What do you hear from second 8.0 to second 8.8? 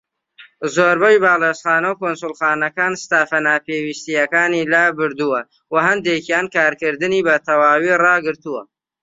ڕاگرتووە.